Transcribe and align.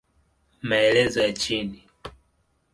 Maelezo 0.63 1.21
ya 1.21 1.31
chini 1.33 1.83